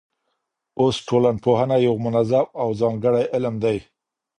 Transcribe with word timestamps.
اوس 0.79 0.95
ټولنپوهنه 1.07 1.75
یو 1.87 1.95
منظم 2.05 2.45
او 2.61 2.67
ځانګړی 2.81 3.23
علم 3.33 3.55
دی. 3.63 3.77